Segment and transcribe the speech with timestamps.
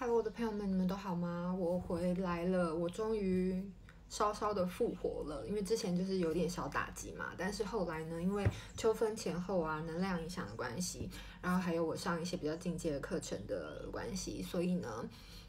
[0.00, 1.52] 嗨，我的朋友们，你们都好吗？
[1.58, 3.60] 我回来了，我终于
[4.08, 5.44] 稍稍的复活了。
[5.44, 11.10] 因为之前就是有点小打击嘛，但是后来呢，因为秋分前后啊，能量影响的关系，
[11.42, 15.04] 然后还有我上一些比较进阶的课程的关系，所以呢，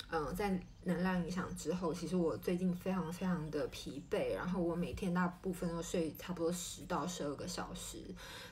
[0.10, 8.00] 嗯、在能量影响之后，其实我最近非常非常的疲惫，然后我每天大部分都睡差不多十到十二个小时，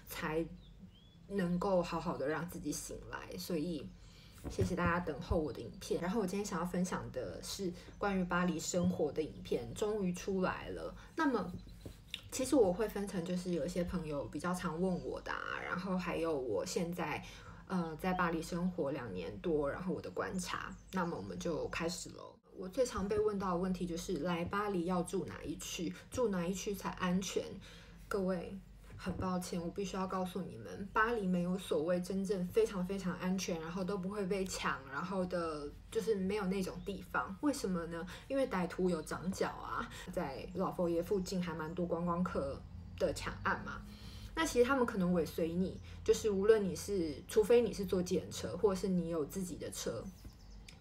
[0.08, 0.46] 才
[1.30, 3.84] 能够好好的让自己醒来，所以。
[4.50, 10.96] 谢谢大家等候我的影片，然后我今天想要分享的是关于巴黎生活的影片，终于出来了。
[11.16, 11.52] 那么，
[12.32, 17.24] 其实我会分成，就是有一些朋友比较常问我的啊，然后还有我现在
[17.68, 20.76] 呃在巴黎生活两年多，然后我的观察。
[20.94, 22.34] 那么我们就开始喽。
[22.56, 25.94] 我最常被问到的问题就是，来巴黎要住哪一区？
[26.10, 27.44] 住哪一区才安全？
[28.08, 28.58] 各位。
[28.98, 37.34] 很抱歉，我必须要告诉你们，巴黎没有所谓真正非常非常安全，然后都不会被抢，然后的，就是没有那种地方。
[37.42, 38.06] 为什么呢？
[38.28, 42.60] 因为歹徒有长脚啊，在老佛爷附近还蛮多观光客
[42.98, 43.82] 的抢案嘛。
[44.36, 50.04] 那其实他们可能尾随你，就是无论你是，除非你是坐计程车，或是你有自己的车。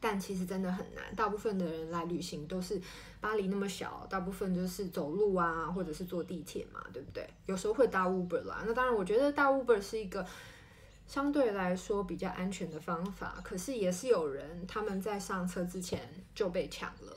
[0.09, 2.81] 但其实真的很难，大部分的人来旅行都是
[3.21, 7.29] 巴黎那么小，大部分就是走路啊，或者是坐地铁嘛，对不对？
[7.47, 8.63] 有时候会搭 Uber 啦。
[8.65, 10.25] 那当然，我觉得搭 Uber 是一个
[11.09, 13.41] 相对来说比较安全的方法。
[13.43, 16.01] 可是也是有人他们在上车之前
[16.37, 17.13] 就被抢了，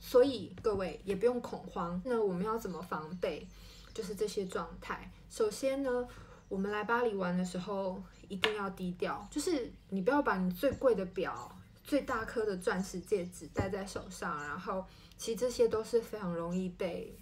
[0.00, 2.02] 所以各位也不用恐慌。
[2.04, 3.46] 那我们要怎么防备？
[3.92, 5.08] 就是这些状态。
[5.30, 6.08] 首先呢，
[6.48, 11.48] 我们来巴黎玩的时候一定要低调，就是你不要把你最贵的表。
[11.84, 14.84] 最大颗的钻石戒指戴在手上，然后
[15.18, 17.14] 其实这些都是非常容易被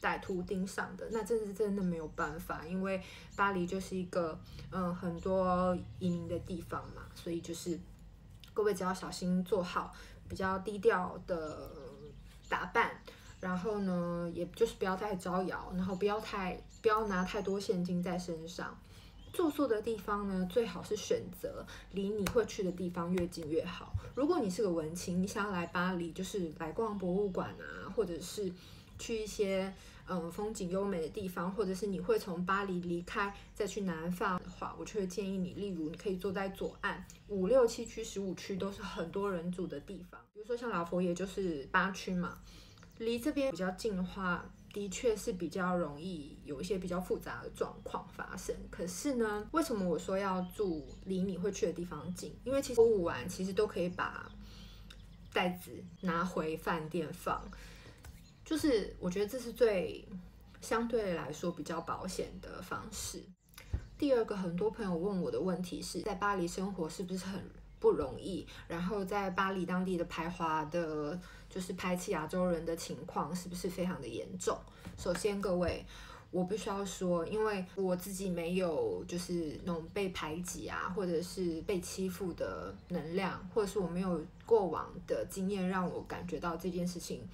[0.00, 1.06] 歹徒盯上的。
[1.12, 3.00] 那这是真的没有办法，因为
[3.36, 4.38] 巴黎就是一个
[4.70, 7.78] 嗯很多移民的地方嘛，所以就是
[8.54, 9.92] 各位只要小心做好
[10.28, 11.70] 比较低调的
[12.48, 12.98] 打扮，
[13.38, 18.76] 然后呢，也就是不要太招摇，然后不要太不要拿太多现金在身上。
[19.36, 23.92] 住宿的地方呢，最好是选择离你会去的地方越近越好。
[24.14, 28.50] 如果你是个文青，你想要来巴黎，就是来逛博物馆啊，或者是
[28.98, 29.70] 去一些
[30.08, 40.18] 嗯风景优美的地方，或者是你会从巴黎离开再去南法的话，我就会建议你，例如你可以坐在左岸，五六七区、十五区都是很多人住的地方。
[40.32, 42.38] 比如说像老佛爷就是八区嘛，
[42.96, 44.50] 离这边比较近的话。
[44.76, 48.54] 的确是比较容易有一些比较复杂的状况发生。
[48.70, 52.38] 可是呢，为什么我说要住离你会去的地方近？
[52.44, 54.30] 因为其实购物完其实都可以把
[55.32, 57.42] 袋子拿回饭店放，
[58.44, 60.06] 就是我觉得这是最
[60.60, 63.24] 相对来说比较保险的方式。
[63.96, 67.42] 第二个，很多朋友问我的问题是在巴黎生活是不是很
[67.80, 68.46] 不容易？
[68.68, 71.18] 然后在巴黎当地的排华的。
[71.48, 74.58] 就是排斥亚洲人的情况是不是非常的严重？
[74.98, 75.82] 首先，各位，
[76.30, 87.26] 我必须要说，因为我自己没有就是那种被排挤啊，或者是被欺负的能量，或者是我没有过往的经验让我感觉到这件事情。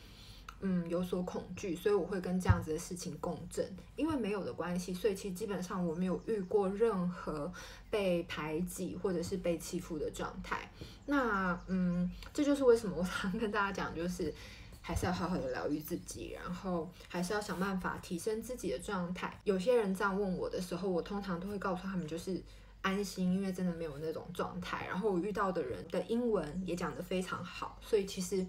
[0.64, 3.68] 嗯，有所恐惧，所以我会跟这样子的事情共振。
[3.96, 7.52] 因为没有的关系，所以其实基本上我没有遇过任何
[7.90, 10.70] 被排挤或者是被欺负的状态。
[11.06, 14.32] 那嗯，这就是为什么我常跟大家讲，就是
[14.80, 19.36] 还是要好好的疗愈自己，然后还是要想办法提升自己的状态。
[19.42, 22.40] 有些人这样问我的时候，我通常都会告诉他们，就是
[22.82, 24.86] 安心，因为真的没有那种状态。
[24.86, 28.46] 然后我遇到的人的英文也讲得非常好，所以其实。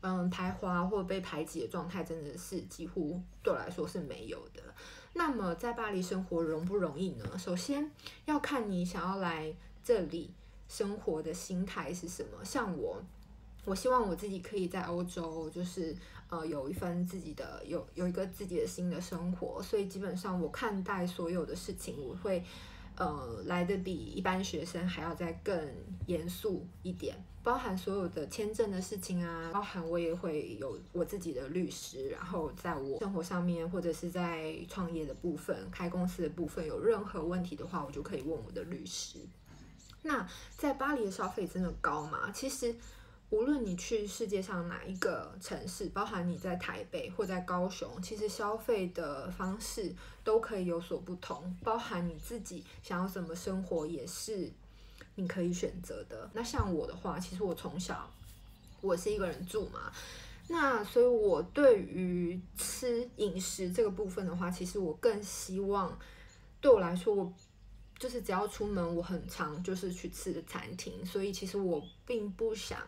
[0.00, 4.62] 嗯，排华或被排挤的状态真的是几乎对我来说是没有的。
[5.14, 7.24] 那么在巴黎生活容不容易呢？
[7.36, 7.90] 首先
[8.24, 10.30] 要看你想要来这里
[10.68, 12.44] 生活的心态是什么。
[12.44, 13.02] 像我，
[13.64, 15.96] 我希望我自己可以在欧洲，就是
[16.28, 19.60] 呃有一份自己的有有一个自己的新的生活。
[19.62, 22.44] 所以基本上我看待所有的事情，我会。
[22.98, 25.56] 呃，来的比一般学生还要再更
[26.06, 39.20] 严肃一点，包含所有的签证的事情啊，包含我也会有我自己的律师，然后在我生活上面或者是在创业的部分、开公司的部分有任何问题的话，我就可以问我的律师。
[40.02, 42.32] 那在巴黎的消费真的高吗？
[42.32, 42.74] 其实。
[43.30, 49.94] 无论你去世界上哪一个城市，包含你在台北或在高雄，其实消费的方式
[50.24, 51.54] 都可以有所不同。
[51.62, 54.50] 包含你自己想要怎么生活，也是
[55.16, 56.30] 你可以选择的。
[56.32, 58.10] 那像我的话，其实我从小
[58.80, 59.92] 我是一个人住嘛，
[60.48, 65.98] 那所以我对于吃饮食这个部分的话，其实我更希望
[66.62, 67.30] 对我来说，我
[67.98, 72.78] 就是只要出门，我很常就是去吃的餐厅，所以其实我并不想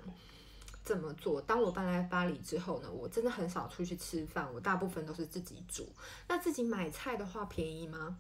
[0.85, 1.41] 这么做。
[1.43, 5.89] 当我搬来巴黎之后呢，我真的很少出去吃饭，我大部分都是自己煮。
[6.29, 8.17] 那自己买菜的话，便宜吗？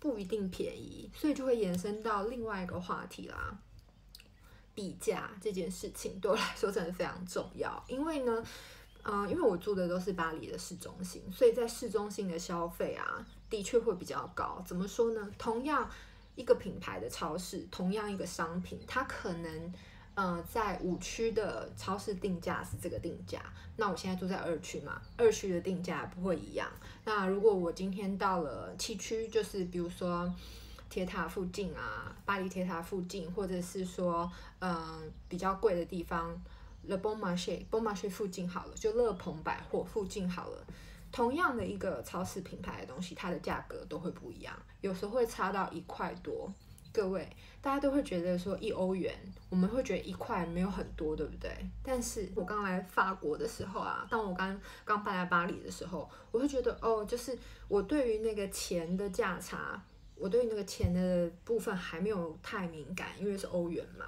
[0.00, 3.56] 不一定便宜，所以就会延伸到另外一个话题啦。
[4.74, 8.44] 比价这件事情对我来说真的非常重要，因为呢，
[9.04, 14.62] 嗯、呃，因为我住的都是巴黎的市中心，所以在市中心的消费啊，的确会比较高。
[14.66, 15.30] 怎么说呢？
[15.38, 15.88] 同样
[16.34, 19.72] 一个品牌的超市，同样一个商品，它可能，
[20.14, 23.42] 呃，在五区的超市定价是这个定价，
[23.76, 26.68] 那我现在住在二区嘛，二区的定价不会一样。
[27.04, 30.32] 那如果我今天到了七区，就是比如说。
[30.90, 36.40] 铁塔附近啊，巴黎铁塔附近，或者是说，嗯，比较贵的地方
[36.86, 40.64] ，Le Bon Marché，Bon Marché 附近好了，就乐朋百货附近好了。
[41.14, 46.52] 同样的一个超市品牌的东西，它的价格都会不一样，有时候会差到一块多。
[46.92, 47.24] 各位，
[47.62, 49.14] 大家都会觉得说一欧元，
[49.48, 51.50] 我们会觉得一块没有很多，对不对？
[51.84, 57.38] 但是我刚来法国的时候啊，当我刚刚搬来巴黎的时候，我会觉得哦，就是
[57.68, 59.80] 我对于那个钱的价差。
[60.16, 64.06] 我对于那个钱的部分还没有太敏感，因为是欧元嘛。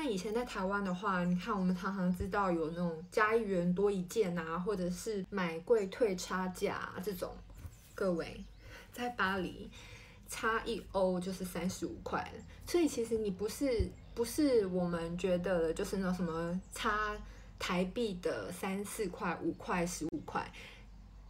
[0.00, 7.36] 那以前在台湾的话，你看我们常常知道有那种加一元多一件啊，或者是买贵退差价这种。
[7.96, 8.44] 各位，
[8.92, 9.68] 在巴黎
[10.28, 12.32] 差一欧就是三十五块，
[12.64, 17.16] 所以其实你不是不是我们觉得的就是那什么差
[17.58, 20.48] 台币的三四块、五块、十五块。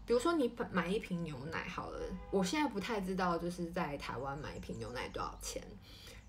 [0.04, 2.00] 比如说你买一瓶牛奶好了，
[2.30, 5.62] 我现在不太知道就是在台湾买一瓶牛奶多少钱，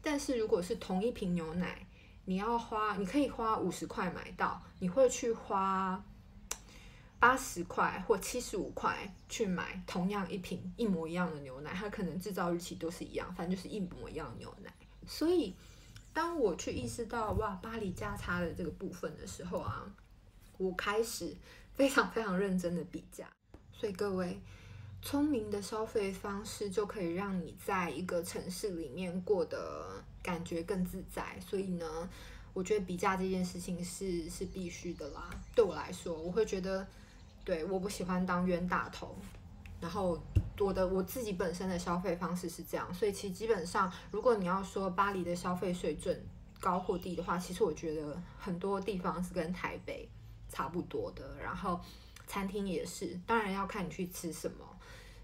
[0.01, 1.85] 但是如果是同一瓶牛奶，
[2.29, 5.99] 你要花，你可以花五十块买到，你会去花
[7.19, 14.71] 八十块或七十五块去买同样一瓶一模一样的牛奶，它可能制造日期都是一样，反正就是一模一样的牛奶。
[15.07, 15.55] 所以
[16.13, 19.91] 当我去意识到哇，巴黎价差的这个部分的时候啊，
[20.59, 21.35] 我开始
[21.73, 23.27] 非常非常认真的比价。
[23.73, 24.39] 所以各位，
[25.01, 31.39] 聪明的消费方式就可以让你在一个城市里面过得感觉更自在。
[31.39, 32.09] 所以呢，
[32.53, 35.29] 我觉得比价这件事情是是必须的啦。
[35.55, 36.87] 对我来说，我会觉得，
[37.43, 39.15] 对，我不喜欢当冤大头。
[39.81, 40.21] 然后
[40.59, 46.21] 我的我自己本身的消费方式是这样，所以其实基本上，如果你要说巴黎的消费水准
[46.59, 50.09] 高或低的话，其实我觉得很多地方是跟台北
[50.49, 51.35] 差不多的。
[51.41, 51.79] 然后。
[52.31, 54.57] 餐厅也是，当然要看你去吃什么。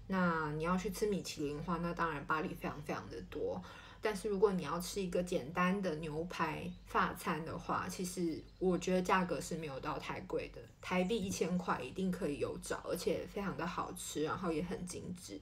[0.08, 3.62] 那你要去吃米其林的话，那当然巴黎非常非常的多。
[4.06, 15.40] 但是如果你要吃一个简单的牛排法餐的话，其实我觉得价格是没有到太贵的，台币一千块一定可以有找，而且非常的好吃，然后也很精致。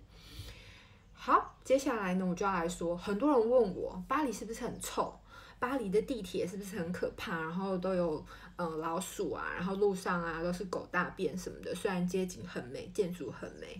[1.12, 5.14] 好，接下来呢，我就要来说，很多人问我巴黎是不是很臭？
[5.58, 7.38] 巴黎的地铁是不是很可怕？
[7.38, 8.24] 然后都有
[8.56, 11.74] 嗯、老鼠啊，然后路上啊都是狗大便什么的。
[11.74, 13.78] 虽然街景很美，建筑很美，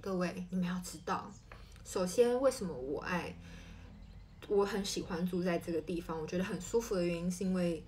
[0.00, 1.30] 各位你们要知道，
[1.84, 3.36] 首先为什么我爱，
[4.48, 7.82] 我很喜欢住在这个地方，我觉得很舒服的原因是因为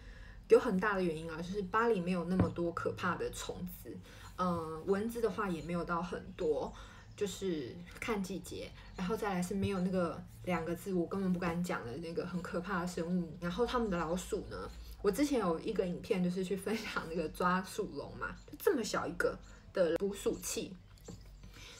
[0.48, 3.96] 有很大的原因啊，就是巴黎没有那么多可怕的虫子，
[4.36, 6.72] 嗯、蚊子的话也没有到很多。
[7.16, 13.34] 就是看季节，然后再来是没有那个两个字我根本不敢讲的那个很可怕的生物。
[13.40, 14.70] 然后他们的老鼠呢，
[15.00, 19.34] 我之前有一个影片就是去分享那个抓鼠笼嘛，就这么小一个
[19.72, 20.76] 的捕鼠器。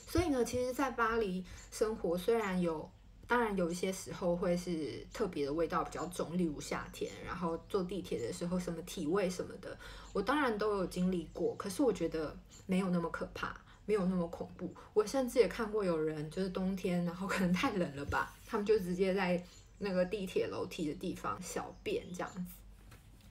[0.07, 2.89] 所以呢，其实，在巴黎生活虽然有，
[3.27, 9.77] 当然有一些时候会是特别的味道比较重，例如夏天，然后坐地铁的时候什么体味什么的，
[10.13, 11.53] 我当然都有经历过。
[11.55, 13.55] 可是我觉得没有那么可怕。
[13.89, 19.41] 没有那么恐怖，我甚至也看过有人就是冬天，然后可能太冷了吧，他们就直接在
[19.77, 22.41] 那个地铁楼梯的地方小便这样子。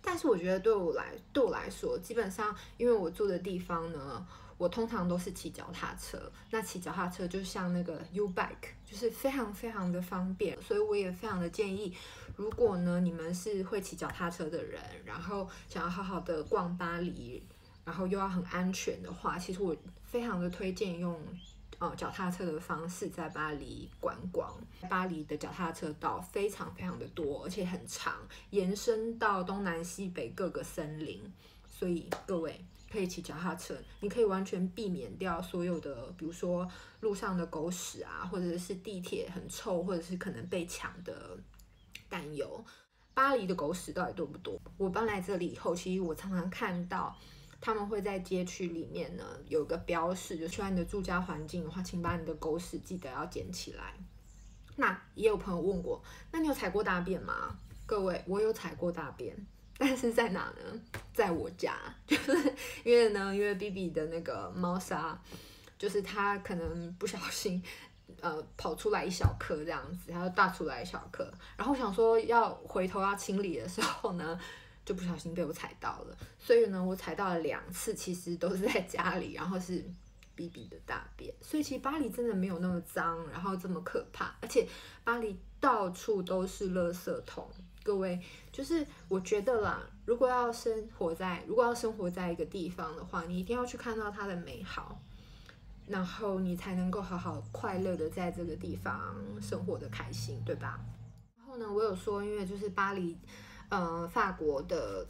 [0.08, 4.24] 但是我觉得对我来对我来说，基本上因为我住的地方呢，
[4.56, 11.92] 我通常都是骑脚踏车，那骑脚踏车就像那个 U-Bike，就是非常非常的方便，所以我也非常的建议，
[12.36, 17.42] 如果呢你们是会骑脚踏车的人，然后想要好好的逛巴黎。
[17.84, 19.72] 然后又要很安全的话，其实我
[20.02, 21.16] 非常的推荐用
[21.78, 24.52] 呃脚踏车的方式在巴黎观光。
[24.88, 28.14] 巴黎的脚踏车道非常非常的多，而且很长，
[28.50, 31.20] 延伸到东南西北各个森林。
[31.68, 36.66] 所以各位可以骑脚踏车，你可以完全避免掉所有的，比如说
[37.00, 41.36] 路上的狗屎啊，或者是地铁很臭，或者是可能被抢的
[42.08, 42.64] 担忧。
[43.12, 44.58] 巴黎的狗屎到底多不多？
[44.78, 47.14] 我搬来这里以后，其实我常常看到。
[47.60, 53.94] 他们会在街区里面呢，有个标示，就喜欢你的住家环境的话，请把你的狗屎记得要捡起来。
[54.76, 57.58] 那也有朋友问过，那你有踩过大便吗？
[57.86, 59.34] 各位，我有踩过大便，
[59.78, 60.80] 但是在哪呢？
[61.14, 61.74] 在我家，
[62.06, 62.32] 就是
[62.84, 65.18] 因为呢，因为 BB 的那个猫砂，
[65.78, 67.62] 就是它可能不小心，
[68.20, 74.38] 呃，跑出来一小颗这样子，它就大出来一小颗，然后想说要回头要清理的时候呢，
[74.86, 79.84] 就不小心被我踩到了，所以呢，我踩到了两次，其实都是在家里，然后是。
[80.36, 84.68] B B 的大便，所以其实巴黎真的没有那么脏，然后这么可怕，而且
[85.02, 87.48] 巴黎到处都是垃圾桶。
[87.82, 88.20] 各位，
[88.52, 95.00] 就是我觉得啦，如果要生活在，如果要生活在一个地方的话，你一定要去看到它的美好，
[95.86, 100.78] 然后你才能够好好快乐的在这个地方生活的开心，对吧？
[101.38, 103.16] 然后呢，我有说，因为就是巴黎，
[103.68, 105.06] 呃，法国的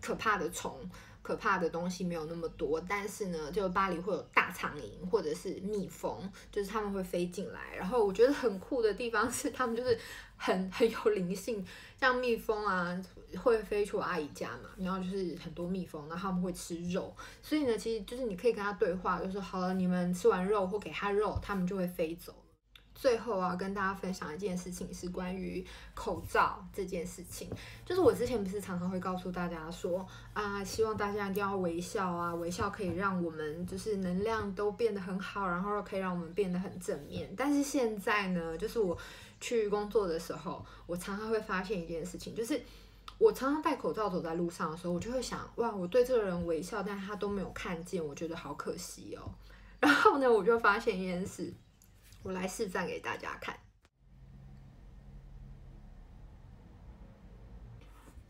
[0.00, 0.78] 可怕的虫。
[1.22, 7.76] 可怕的东西没有那么多，但是呢，就巴黎会有大苍蝇或者是蜜蜂，就是他们会飞进来。
[7.76, 9.96] 然后我觉得很酷的地方是，他们就是
[10.36, 11.64] 很很有灵性，
[11.96, 13.00] 像蜜蜂啊
[13.40, 22.34] 会飞出阿姨家嘛，然后就是很多蜜蜂，然后他们会吃肉，所以呢，其实就是你可以跟他对话，就说好了，你们吃完肉或给他肉，他们就会飞走。
[23.02, 27.50] 最后啊，跟大家分享一件事情，是关于口罩这件事情。
[27.84, 37.28] 就是我之前不是常常会告诉大家说啊，希望大家一定要微笑啊，微笑可以让我们就是能量都变得很好，然后可以让我们变得很正面。
[37.36, 38.96] 但是现在呢，就是我
[39.40, 42.62] 去工作的时候，我常常会发现一件事情，就是
[43.18, 49.28] 我常常戴口罩走在路上的时候，我就会想，哇，我对这个人微笑，但他都没有看见，我觉得好可惜哦。
[49.80, 51.52] 然后呢，我就发现一件事。
[52.22, 53.58] 我来示范给大家看。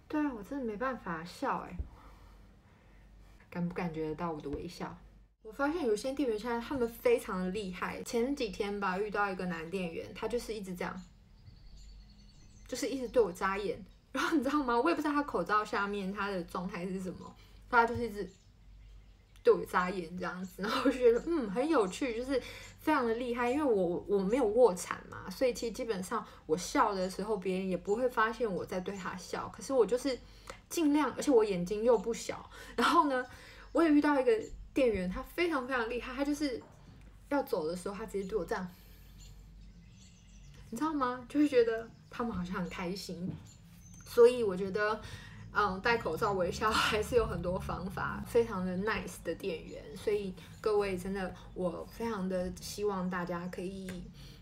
[0.08, 1.76] 对啊，我真的没办法笑哎，
[3.50, 4.96] 感不感觉得到我的微笑？
[5.42, 8.02] 我发现有些店员现在他们非常的厉害。
[8.02, 11.02] 前几天吧，遇到一个男店员，他就是一直这样，
[12.68, 13.84] 就是一直对我眨眼。
[14.12, 14.78] 然后你知道吗？
[14.78, 17.34] 我也不知道他口罩下面他的状态是什么，
[17.68, 18.30] 他就是一直。
[19.44, 22.40] 对我眨眼这样子，然后我就觉得嗯很有趣，就是
[22.82, 29.48] 非常的厉害，因为我我没有卧蚕嘛，所以其实基本上我笑的时候，别人也不会发现我在对他笑。
[29.54, 30.18] 可是我就是
[30.68, 32.50] 尽量，而且我眼睛又不小。
[32.76, 33.24] 然后呢，
[33.70, 34.32] 我也遇到一个
[34.74, 36.60] 店员，他非常非常厉害，他就是
[37.28, 38.68] 要走的时候，他直接对我这样，
[40.70, 41.24] 你知道吗？
[41.28, 43.32] 就会觉得他们好像很开心，
[44.06, 45.00] 所以我觉得。
[45.54, 53.90] 嗯，戴口罩微笑 还是有很多方法，非常的 nice 的店员，所以各位真的，我非常的希望大家可以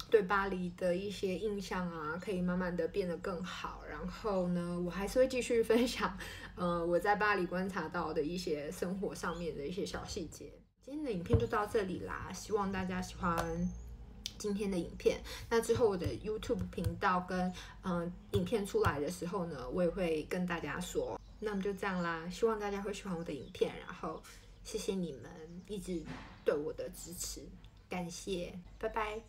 [0.08, 3.82] 对巴黎的一些印象啊，可以慢慢的变得更好。
[3.90, 6.16] 然后呢，我还是会继续分享，
[6.54, 10.52] 呃，我在巴黎观察到的一些生活上面的一些小细节。
[10.82, 13.36] 今天的影片就到这里啦，希望大家喜欢。
[14.40, 15.20] 今天的影片，
[15.50, 21.20] 那之后我的 YouTube 频道跟嗯影片出来的时候呢，我也会跟大家说。
[21.38, 24.22] 那么就这样啦，希望大家会喜欢我的影片，然后
[24.64, 25.30] 谢谢你们
[25.68, 26.02] 一直
[26.44, 27.42] 对我的支持，
[27.88, 29.20] 感谢，拜拜。